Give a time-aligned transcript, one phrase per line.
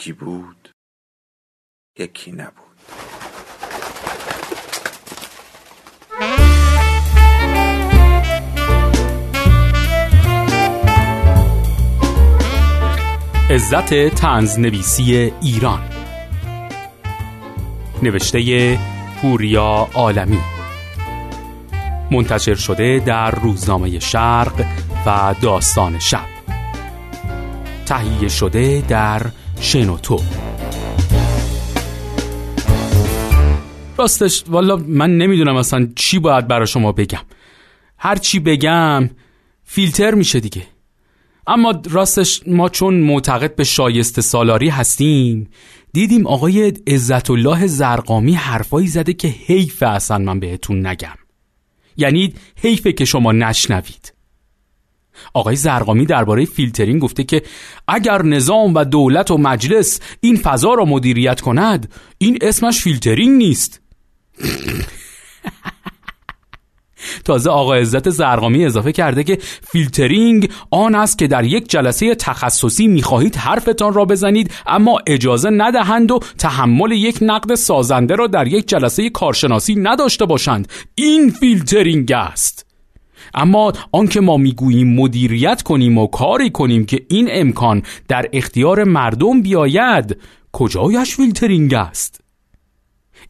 [0.00, 0.70] یکی بود
[1.98, 2.54] یکی نبود.
[13.50, 15.90] عزت تنز نویسی ایران.
[18.02, 18.78] نوشته
[19.22, 20.40] پوریا عالمی.
[22.10, 24.66] منتشر شده در روزنامه شرق
[25.06, 26.26] و داستان شب.
[27.86, 29.22] تهیه شده در
[29.60, 30.20] شنوتو
[33.98, 37.22] راستش والا من نمی‌دونم اصلا چی باید برای شما بگم.
[37.98, 39.10] هر چی بگم
[39.64, 40.62] فیلتر میشه دیگه.
[41.46, 45.48] اما راستش ما چون معتقد به شایسته سالاری هستیم
[45.92, 51.16] دیدیم آقای عزت الله زرقامی حرفایی زده که حیف اصلا من بهتون نگم.
[51.96, 54.19] یعنی حیفه که شما نشنوید.
[55.34, 57.42] آقای ضرغامی درباره فیلترینگ گفته که
[57.88, 63.80] اگر نظام و دولت و مجلس این فضا را مدیریت کند این اسمش فیلترینگ نیست.
[67.24, 69.38] تازه آقا عزت ضرغامی اضافه کرده که
[69.72, 76.10] فیلترینگ آن است که در یک جلسه تخصصی می‌خواهید حرفتان را بزنید اما اجازه ندهند
[76.10, 80.68] و تحمل یک نقد سازنده را در یک جلسه کارشناسی نداشته باشند.
[80.94, 82.69] این فیلترینگ است.
[83.34, 89.42] اما آنکه ما می‌گوییم مدیریت کنیم و کاری کنیم که این امکان در اختیار مردم
[89.42, 90.16] بیاید
[90.52, 92.20] کجایش فیلترینگ است؟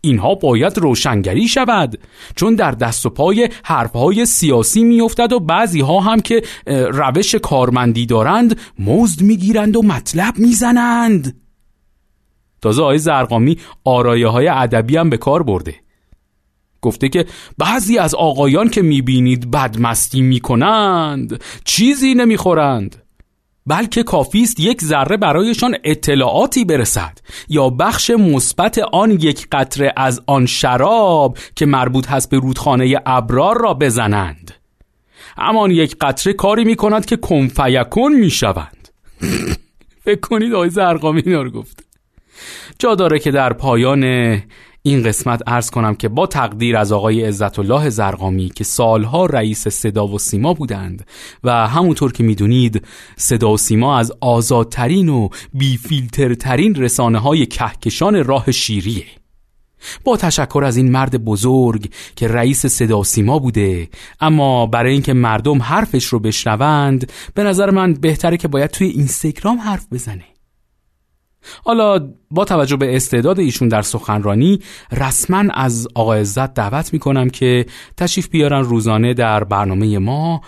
[0.00, 1.98] اینها باید روشنگری شود
[2.36, 8.06] چون در دست و پای حرفهای سیاسی میافتد و بعضی ها هم که روش کارمندی
[8.06, 11.40] دارند مزد می‌گیرند و مطلب می‌زنند.
[12.62, 15.74] تازه آقای ضرغامی آرایه های ادبی هم به کار برده.
[16.82, 17.26] گفته که
[17.58, 22.96] بعضی از آقایان که می‌بینید بدمستی می‌کنند چیزی نمی‌خورند
[23.66, 27.18] بلکه کافی است یک ذره برایشان اطلاعاتی برسد
[27.48, 33.60] یا بخش مثبت آن یک قطره از آن شراب که مربوط هست به رودخانه ابرار
[33.60, 34.54] را بزنند.
[35.38, 38.88] همان یک قطره کاری می کند که کنفیکون می شوند
[40.04, 41.84] فکر کنید آقای زرقامی اینا رو گفت.
[42.78, 44.32] جا داره که در پایان
[44.82, 49.68] این قسمت ارز کنم که با تقدیر از آقای عزت الله زرقامی که سالها رئیس
[49.68, 51.06] صدا و سیما بودند
[51.44, 52.86] و همونطور که می‌دونید
[53.16, 59.04] صدا و سیما از آزادترین و بیفیلترترین رسانه های کهکشان راه شیریه.
[60.04, 63.88] با تشکر از این مرد بزرگ که رئیس صدا سیما بوده
[64.20, 69.58] اما برای اینکه مردم حرفش رو بشنوند به نظر من بهتره که باید توی اینستاگرام
[69.58, 70.24] حرف بزنه.
[71.64, 74.58] حالا با توجه به استعداد ایشون در سخنرانی
[74.92, 80.40] رسما از آقا عزت دعوت می‌کنم که تشریف بیارن روزانه در برنامه ما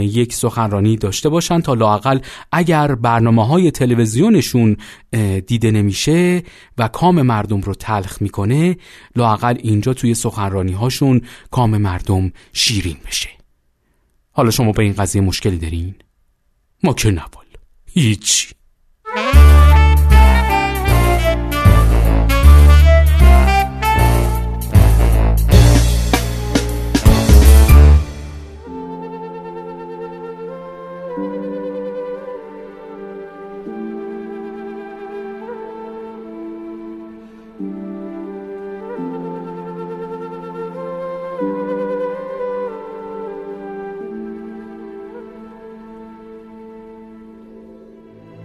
[0.00, 2.18] یک سخنرانی داشته باشن تا لاقل
[2.52, 4.76] اگر برنامه های تلویزیونشون
[5.46, 6.42] دیده نمیشه
[6.78, 8.76] و کام مردم رو تلخ می‌کنه
[9.16, 11.20] لاقل اینجا توی سخنرانی هاشون
[11.50, 13.28] کام مردم شیرین بشه.
[14.32, 15.94] حالا شما به این قضیه مشکلی دارین؟
[16.82, 17.44] ما که نوال
[17.92, 18.59] هیچی.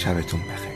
[0.00, 0.69] شبتون بخیر.